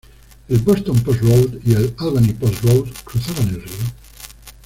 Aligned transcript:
El 0.49 0.57
Boston 0.61 0.99
Post 1.03 1.21
Road 1.21 1.59
y 1.63 1.73
el 1.73 1.93
Albany 1.99 2.33
Post 2.33 2.63
Road 2.63 2.87
cruzaban 3.05 3.49
el 3.49 3.61
río. 3.61 3.77